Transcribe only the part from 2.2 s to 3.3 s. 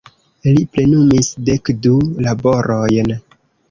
laborojn.